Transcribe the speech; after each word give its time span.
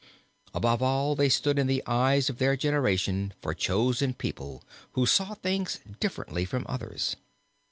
Above 0.55 0.81
all 0.81 1.13
they 1.15 1.29
stood 1.29 1.59
in 1.59 1.67
the 1.67 1.83
eyes 1.85 2.27
of 2.27 2.39
their 2.39 2.57
generation 2.57 3.33
for 3.39 3.53
chosen 3.53 4.15
people 4.15 4.63
who 4.93 5.05
saw 5.05 5.35
things 5.35 5.79
differently 5.99 6.43
from 6.43 6.65
others. 6.67 7.17